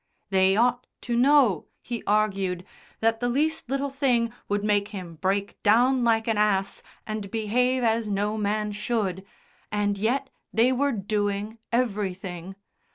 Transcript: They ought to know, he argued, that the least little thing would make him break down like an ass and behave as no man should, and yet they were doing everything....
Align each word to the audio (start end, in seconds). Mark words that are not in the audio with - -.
They 0.31 0.55
ought 0.57 0.87
to 1.01 1.15
know, 1.15 1.67
he 1.79 2.01
argued, 2.07 2.65
that 3.01 3.19
the 3.19 3.29
least 3.29 3.69
little 3.69 3.91
thing 3.91 4.33
would 4.49 4.63
make 4.63 4.87
him 4.87 5.17
break 5.17 5.61
down 5.61 6.03
like 6.03 6.27
an 6.27 6.39
ass 6.39 6.81
and 7.05 7.29
behave 7.29 7.83
as 7.83 8.09
no 8.09 8.35
man 8.35 8.71
should, 8.71 9.23
and 9.71 9.99
yet 9.99 10.31
they 10.51 10.71
were 10.71 10.91
doing 10.91 11.59
everything.... 11.71 12.55